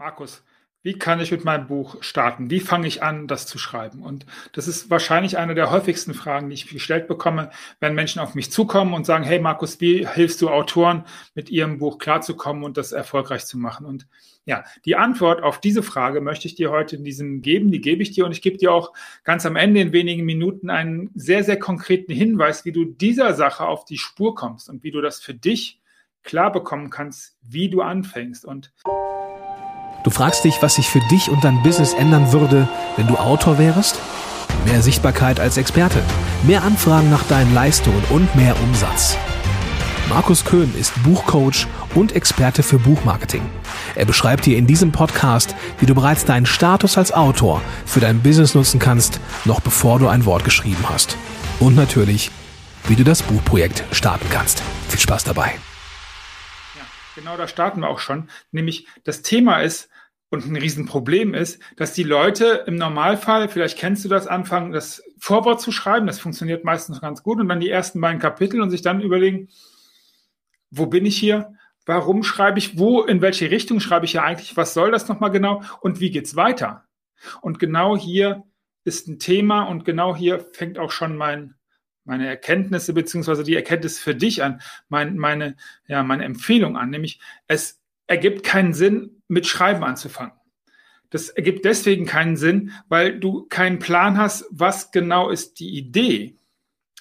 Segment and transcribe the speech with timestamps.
[0.00, 0.42] Markus,
[0.82, 2.48] wie kann ich mit meinem Buch starten?
[2.48, 4.02] Wie fange ich an, das zu schreiben?
[4.02, 8.34] Und das ist wahrscheinlich eine der häufigsten Fragen, die ich gestellt bekomme, wenn Menschen auf
[8.34, 12.78] mich zukommen und sagen, hey Markus, wie hilfst du Autoren, mit ihrem Buch klarzukommen und
[12.78, 13.84] das erfolgreich zu machen?
[13.84, 14.06] Und
[14.46, 18.02] ja, die Antwort auf diese Frage möchte ich dir heute in diesem geben, die gebe
[18.02, 21.44] ich dir und ich gebe dir auch ganz am Ende in wenigen Minuten einen sehr,
[21.44, 25.20] sehr konkreten Hinweis, wie du dieser Sache auf die Spur kommst und wie du das
[25.20, 25.78] für dich
[26.22, 28.46] klar bekommen kannst, wie du anfängst.
[28.46, 28.72] Und
[30.02, 33.58] Du fragst dich, was sich für dich und dein Business ändern würde, wenn du Autor
[33.58, 33.98] wärst?
[34.64, 36.02] Mehr Sichtbarkeit als Experte,
[36.42, 39.18] mehr Anfragen nach deinen Leistungen und mehr Umsatz.
[40.08, 43.42] Markus Köhn ist Buchcoach und Experte für Buchmarketing.
[43.94, 48.20] Er beschreibt dir in diesem Podcast, wie du bereits deinen Status als Autor für dein
[48.20, 51.16] Business nutzen kannst, noch bevor du ein Wort geschrieben hast.
[51.60, 52.30] Und natürlich,
[52.88, 54.62] wie du das Buchprojekt starten kannst.
[54.88, 55.54] Viel Spaß dabei.
[57.14, 58.28] Genau da starten wir auch schon.
[58.52, 59.88] Nämlich das Thema ist
[60.30, 65.02] und ein Riesenproblem ist, dass die Leute im Normalfall, vielleicht kennst du das, anfangen, das
[65.18, 66.06] Vorwort zu schreiben.
[66.06, 69.48] Das funktioniert meistens ganz gut und dann die ersten beiden Kapitel und sich dann überlegen,
[70.70, 71.54] wo bin ich hier?
[71.84, 72.78] Warum schreibe ich?
[72.78, 74.56] Wo, in welche Richtung schreibe ich ja eigentlich?
[74.56, 75.62] Was soll das nochmal genau?
[75.80, 76.84] Und wie geht's weiter?
[77.40, 78.44] Und genau hier
[78.84, 81.54] ist ein Thema und genau hier fängt auch schon mein
[82.04, 85.56] meine Erkenntnisse beziehungsweise die Erkenntnis für dich an, mein, meine,
[85.86, 90.32] ja, meine Empfehlung an, nämlich es ergibt keinen Sinn, mit Schreiben anzufangen.
[91.10, 96.36] Das ergibt deswegen keinen Sinn, weil du keinen Plan hast, was genau ist die Idee.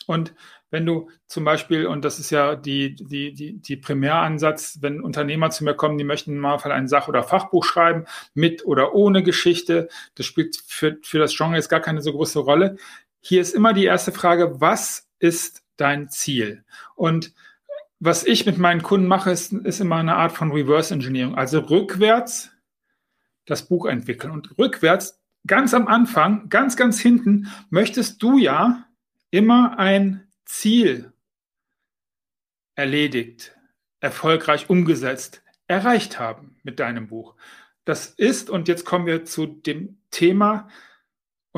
[0.07, 0.33] Und
[0.71, 5.49] wenn du zum Beispiel, und das ist ja die, die, die, die Primäransatz, wenn Unternehmer
[5.49, 9.23] zu mir kommen, die möchten im Normalfall ein Sach- oder Fachbuch schreiben, mit oder ohne
[9.23, 12.77] Geschichte, das spielt für, für das Genre jetzt gar keine so große Rolle.
[13.21, 16.63] Hier ist immer die erste Frage, was ist dein Ziel?
[16.95, 17.33] Und
[17.99, 21.59] was ich mit meinen Kunden mache, ist, ist immer eine Art von Reverse Engineering, also
[21.59, 22.51] rückwärts
[23.45, 24.31] das Buch entwickeln.
[24.31, 28.85] Und rückwärts, ganz am Anfang, ganz, ganz hinten, möchtest du ja
[29.31, 31.11] immer ein Ziel
[32.75, 33.55] erledigt,
[33.99, 37.35] erfolgreich umgesetzt, erreicht haben mit deinem Buch.
[37.83, 40.69] Das ist, und jetzt kommen wir zu dem Thema,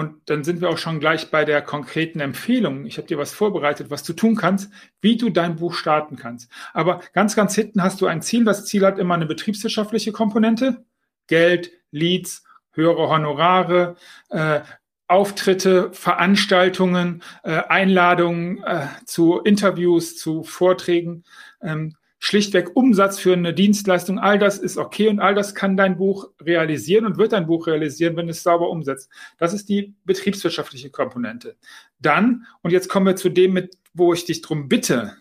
[0.02, 2.88] und dann sind wir auch schon gleich bei der konkreten Empfehlung.
[2.88, 6.50] Ich habe dir was vorbereitet, was du tun kannst, wie du dein Buch starten kannst.
[6.74, 8.44] Aber ganz, ganz hinten hast du ein Ziel.
[8.44, 10.84] Das Ziel hat immer eine betriebswirtschaftliche Komponente.
[11.28, 13.96] Geld, Leads, höhere Honorare,
[14.30, 14.62] äh,
[15.08, 21.26] Auftritte, Veranstaltungen, äh, Einladungen äh, zu Interviews, zu Vorträgen.
[21.62, 25.98] Ähm, schlichtweg Umsatz für eine Dienstleistung, all das ist okay und all das kann dein
[25.98, 29.10] Buch realisieren und wird dein Buch realisieren, wenn es sauber umsetzt.
[29.40, 31.58] Das ist die betriebswirtschaftliche Komponente.
[31.98, 35.18] Dann, und jetzt kommen wir zu dem, mit, wo ich dich darum bitte,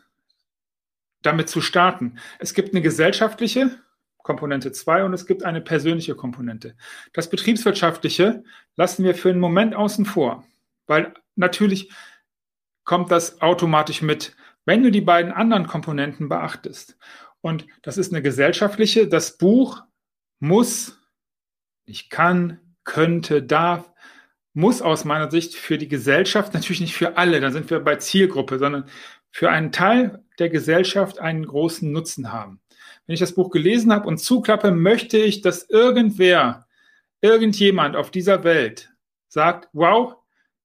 [1.22, 2.19] damit zu starten.
[2.38, 3.71] Es gibt eine gesellschaftliche
[4.19, 6.77] Komponente 2 und es gibt eine persönliche Komponente.
[7.15, 8.44] Das betriebswirtschaftliche
[8.77, 10.44] lassen wir für einen Moment außen vor,
[10.87, 11.91] weil natürlich
[12.84, 16.97] kommt das automatisch mit wenn du die beiden anderen Komponenten beachtest,
[17.41, 19.82] und das ist eine gesellschaftliche, das Buch
[20.41, 20.98] muss,
[21.87, 23.91] nicht kann, könnte, darf,
[24.53, 27.97] muss aus meiner Sicht für die Gesellschaft, natürlich nicht für alle, da sind wir bei
[27.97, 28.84] Zielgruppe, sondern
[29.31, 32.60] für einen Teil der Gesellschaft einen großen Nutzen haben.
[33.06, 36.66] Wenn ich das Buch gelesen habe und zuklappe, möchte ich, dass irgendwer,
[37.20, 38.93] irgendjemand auf dieser Welt
[39.28, 40.16] sagt, wow,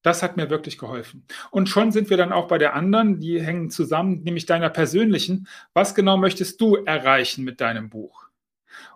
[0.05, 1.25] das hat mir wirklich geholfen.
[1.49, 5.47] Und schon sind wir dann auch bei der anderen, die hängen zusammen, nämlich deiner persönlichen.
[5.73, 8.27] Was genau möchtest du erreichen mit deinem Buch?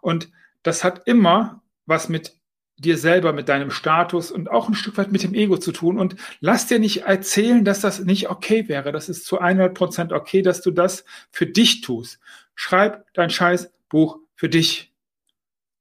[0.02, 0.30] Und
[0.62, 2.38] das hat immer was mit
[2.78, 5.98] dir selber, mit deinem Status und auch ein Stück weit mit dem Ego zu tun.
[5.98, 8.92] Und lass dir nicht erzählen, dass das nicht okay wäre.
[8.92, 12.20] Das ist zu 100 Prozent okay, dass du das für dich tust.
[12.54, 14.89] Schreib dein scheiß Buch für dich.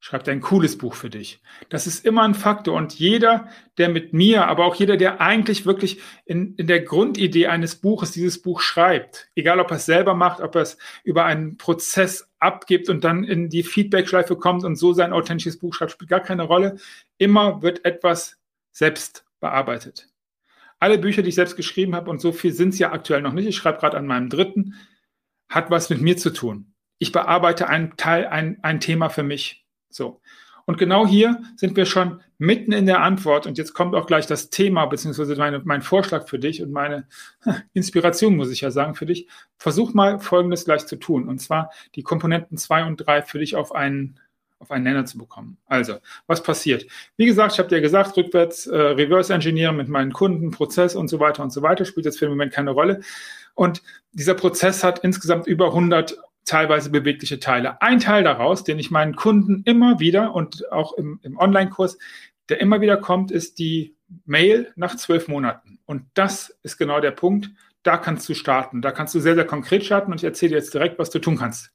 [0.00, 1.42] Schreib ein cooles Buch für dich.
[1.70, 2.76] Das ist immer ein Faktor.
[2.76, 3.48] Und jeder,
[3.78, 8.12] der mit mir, aber auch jeder, der eigentlich wirklich in, in der Grundidee eines Buches
[8.12, 12.31] dieses Buch schreibt, egal ob er es selber macht, ob er es über einen Prozess
[12.38, 16.21] abgibt und dann in die Feedback-Schleife kommt und so sein authentisches Buch schreibt, spielt gar
[16.21, 16.77] keine Rolle.
[17.18, 18.39] Immer wird etwas
[18.71, 20.09] selbst bearbeitet.
[20.78, 23.33] Alle Bücher, die ich selbst geschrieben habe, und so viel sind es ja aktuell noch
[23.33, 24.77] nicht, ich schreibe gerade an meinem dritten,
[25.48, 26.72] hat was mit mir zu tun.
[26.98, 29.65] Ich bearbeite einen Teil, ein, ein Thema für mich.
[29.91, 30.21] So.
[30.69, 33.47] Und genau hier sind wir schon mitten in der Antwort.
[33.47, 37.07] Und jetzt kommt auch gleich das Thema, beziehungsweise meine, mein Vorschlag für dich und meine
[37.73, 39.29] Inspiration, muss ich ja sagen, für dich.
[39.57, 41.27] Versuch mal Folgendes gleich zu tun.
[41.27, 44.21] Und zwar die Komponenten zwei und drei für dich auf einen,
[44.59, 45.57] auf einen Nenner zu bekommen.
[45.65, 46.85] Also, was passiert?
[47.17, 51.09] Wie gesagt, ich habe dir gesagt, rückwärts äh, Reverse Engineering mit meinen Kunden, Prozess und
[51.09, 53.01] so weiter und so weiter, spielt jetzt für den Moment keine Rolle.
[53.55, 53.83] Und
[54.13, 57.80] dieser Prozess hat insgesamt über 100 teilweise bewegliche Teile.
[57.83, 61.98] Ein Teil daraus, den ich meinen Kunden immer wieder und auch im, im Online-Kurs,
[62.48, 65.78] der immer wieder kommt, ist die Mail nach zwölf Monaten.
[65.84, 67.50] Und das ist genau der Punkt.
[67.83, 68.83] Da kannst du starten.
[68.83, 71.18] Da kannst du sehr, sehr konkret starten und ich erzähle dir jetzt direkt, was du
[71.18, 71.72] tun kannst.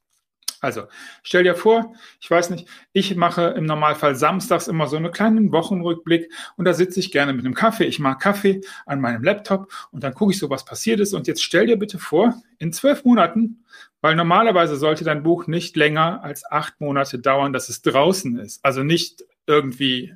[0.64, 0.84] Also,
[1.22, 5.52] stell dir vor, ich weiß nicht, ich mache im Normalfall samstags immer so einen kleinen
[5.52, 7.84] Wochenrückblick und da sitze ich gerne mit einem Kaffee.
[7.84, 11.12] Ich mag Kaffee an meinem Laptop und dann gucke ich so, was passiert ist.
[11.12, 13.62] Und jetzt stell dir bitte vor, in zwölf Monaten,
[14.04, 18.62] weil normalerweise sollte dein Buch nicht länger als acht Monate dauern, dass es draußen ist.
[18.62, 20.12] Also nicht irgendwie,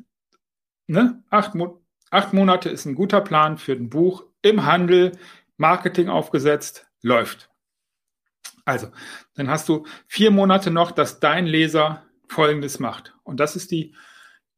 [0.86, 1.22] ne?
[1.30, 1.80] Acht, Mo
[2.10, 5.12] acht Monate ist ein guter Plan für ein Buch im Handel,
[5.56, 7.48] Marketing aufgesetzt, läuft.
[8.66, 8.88] Also,
[9.36, 13.14] dann hast du vier Monate noch, dass dein Leser Folgendes macht.
[13.22, 13.94] Und das ist die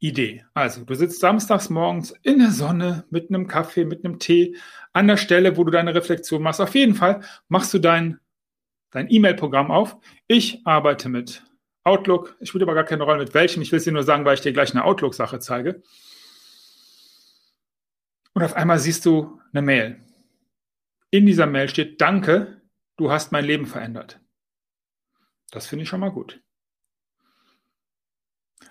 [0.00, 0.44] Idee.
[0.54, 4.56] Also, du sitzt samstags morgens in der Sonne mit einem Kaffee, mit einem Tee
[4.92, 6.60] an der Stelle, wo du deine Reflexion machst.
[6.60, 8.18] Auf jeden Fall machst du dein,
[8.90, 9.96] dein E-Mail-Programm auf.
[10.26, 11.44] Ich arbeite mit
[11.84, 12.36] Outlook.
[12.40, 13.62] Ich spiele aber gar keine Rolle mit welchem.
[13.62, 15.82] Ich will es dir nur sagen, weil ich dir gleich eine Outlook-Sache zeige.
[18.32, 20.00] Und auf einmal siehst du eine Mail.
[21.10, 22.60] In dieser Mail steht Danke,
[22.96, 24.20] du hast mein Leben verändert.
[25.50, 26.40] Das finde ich schon mal gut.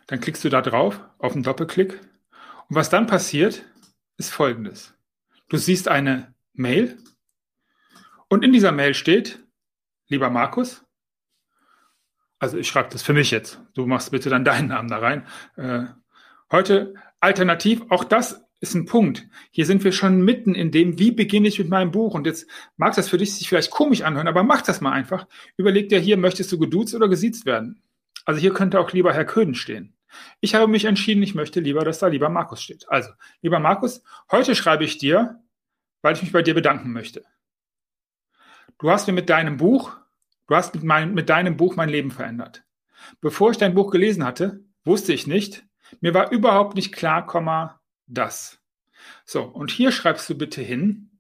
[0.08, 2.00] Dann klickst du da drauf, auf den Doppelklick.
[2.70, 3.66] Und was dann passiert,
[4.18, 4.94] ist folgendes.
[5.50, 6.98] Du siehst eine Mail
[8.30, 9.44] und in dieser Mail steht,
[10.10, 10.84] lieber Markus,
[12.40, 15.28] also ich schreibe das für mich jetzt, du machst bitte dann deinen Namen da rein.
[15.56, 15.86] Äh,
[16.52, 19.28] heute alternativ, auch das ist ein Punkt.
[19.52, 22.14] Hier sind wir schon mitten in dem, wie beginne ich mit meinem Buch?
[22.14, 25.28] Und jetzt mag das für dich sich vielleicht komisch anhören, aber mach das mal einfach.
[25.56, 27.82] Überleg dir hier, möchtest du geduzt oder gesiezt werden?
[28.26, 29.96] Also hier könnte auch lieber Herr Köhn stehen.
[30.42, 32.90] Ich habe mich entschieden, ich möchte lieber, dass da lieber Markus steht.
[32.90, 33.12] Also,
[33.42, 35.40] lieber Markus, heute schreibe ich dir,
[36.02, 37.24] weil ich mich bei dir bedanken möchte.
[38.80, 39.98] Du hast mir mit deinem Buch,
[40.48, 42.64] du hast mit, mein, mit deinem Buch mein Leben verändert.
[43.20, 45.66] Bevor ich dein Buch gelesen hatte, wusste ich nicht,
[46.00, 48.60] mir war überhaupt nicht klar, das.
[49.26, 51.20] So, und hier schreibst du bitte hin,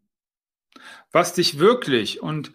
[1.11, 2.53] was dich wirklich, und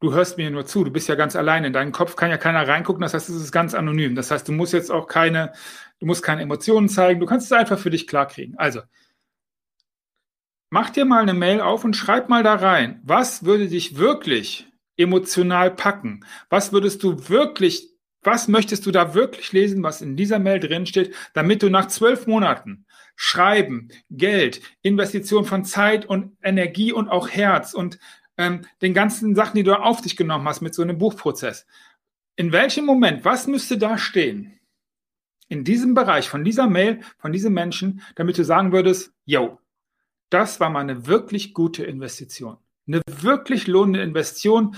[0.00, 2.38] du hörst mir nur zu, du bist ja ganz allein, in deinen Kopf kann ja
[2.38, 4.14] keiner reingucken, das heißt, es ist ganz anonym.
[4.16, 5.52] Das heißt, du musst jetzt auch keine,
[6.00, 8.58] du musst keine Emotionen zeigen, du kannst es einfach für dich klarkriegen.
[8.58, 8.80] Also,
[10.70, 14.68] mach dir mal eine Mail auf und schreib mal da rein, was würde dich wirklich
[14.96, 16.24] emotional packen?
[16.50, 17.88] Was würdest du wirklich,
[18.22, 21.86] was möchtest du da wirklich lesen, was in dieser Mail drin steht, damit du nach
[21.86, 22.84] zwölf Monaten
[23.20, 27.98] Schreiben, Geld, Investition von Zeit und Energie und auch Herz und
[28.36, 31.66] ähm, den ganzen Sachen, die du auf dich genommen hast mit so einem Buchprozess.
[32.36, 34.60] In welchem Moment, was müsste da stehen?
[35.48, 39.58] In diesem Bereich, von dieser Mail, von diesem Menschen, damit du sagen würdest, yo,
[40.30, 42.58] das war mal eine wirklich gute Investition.
[42.86, 44.76] Eine wirklich lohnende Investition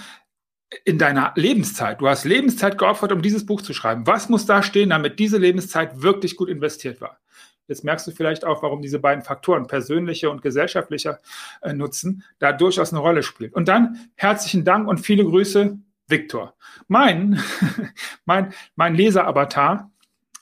[0.84, 2.00] in deiner Lebenszeit.
[2.00, 4.06] Du hast Lebenszeit geopfert, um dieses Buch zu schreiben.
[4.06, 7.18] Was muss da stehen, damit diese Lebenszeit wirklich gut investiert war?
[7.66, 11.20] Jetzt merkst du vielleicht auch, warum diese beiden Faktoren, persönlicher und gesellschaftlicher
[11.62, 13.54] äh, Nutzen, da durchaus eine Rolle spielt.
[13.54, 16.54] Und dann herzlichen Dank und viele Grüße, Viktor.
[16.88, 17.40] Mein,
[18.24, 19.90] mein, mein Leser-Avatar,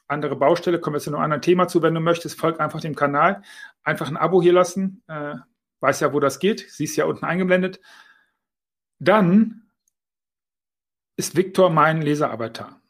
[0.07, 1.83] andere Baustelle, kommen wir zu einem anderen Thema zu.
[1.83, 3.43] Wenn du möchtest, folg einfach dem Kanal.
[3.83, 5.03] Einfach ein Abo hier lassen.
[5.09, 5.35] Äh,
[5.81, 6.69] weiß ja, wo das geht.
[6.71, 7.81] Siehst ja unten eingeblendet.
[8.99, 9.69] Dann
[11.17, 12.81] ist Viktor mein Leser-Avatar.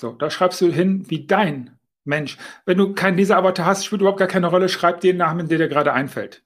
[0.00, 4.18] So, da schreibst du hin, wie dein Mensch, wenn du keinen Leseravatar hast, spielt überhaupt
[4.18, 6.42] gar keine Rolle, schreib den Namen, der dir gerade einfällt.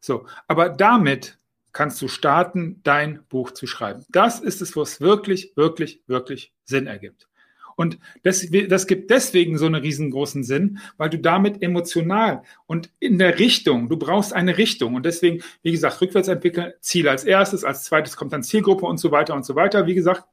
[0.00, 1.38] So, aber damit
[1.72, 4.04] kannst du starten, dein Buch zu schreiben.
[4.08, 7.28] Das ist es, wo es wirklich, wirklich, wirklich Sinn ergibt.
[7.76, 13.18] Und das, das gibt deswegen so einen riesengroßen Sinn, weil du damit emotional und in
[13.18, 14.94] der Richtung, du brauchst eine Richtung.
[14.94, 18.98] Und deswegen, wie gesagt, rückwärts entwickeln, Ziel als erstes, als zweites kommt dann Zielgruppe und
[18.98, 19.86] so weiter und so weiter.
[19.86, 20.24] Wie gesagt,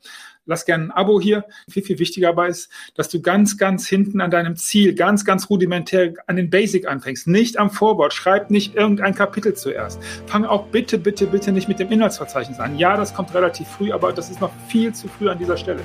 [0.46, 1.46] lass gerne ein Abo hier.
[1.70, 5.50] Viel, viel wichtiger aber ist, dass du ganz, ganz hinten an deinem Ziel, ganz, ganz
[5.50, 7.28] rudimentär an den Basic anfängst.
[7.28, 8.14] Nicht am Vorwort.
[8.14, 10.02] Schreib nicht irgendein Kapitel zuerst.
[10.28, 12.78] Fang auch bitte, bitte, bitte nicht mit dem Inhaltsverzeichnis an.
[12.78, 15.82] Ja, das kommt relativ früh, aber das ist noch viel zu früh an dieser Stelle.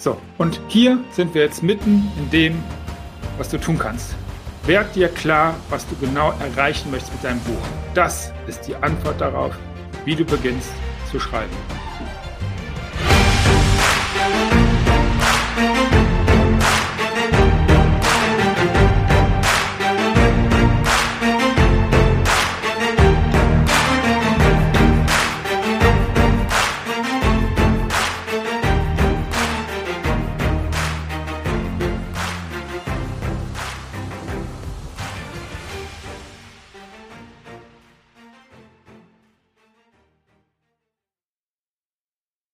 [0.00, 2.64] So, und hier sind wir jetzt mitten in dem,
[3.36, 4.14] was du tun kannst.
[4.64, 7.60] Werd dir klar, was du genau erreichen möchtest mit deinem Buch.
[7.92, 9.54] Das ist die Antwort darauf,
[10.06, 10.70] wie du beginnst
[11.10, 11.54] zu schreiben.